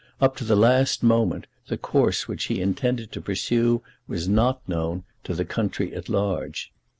[0.19, 5.03] Up to the last moment the course which he intended to pursue was not known
[5.25, 6.73] to the country at large.